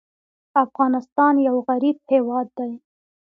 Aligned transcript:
افغانستان 0.63 1.33
یو 1.47 1.55
غریب 1.67 1.97
هېواد 2.11 2.47
دی. 2.57 2.71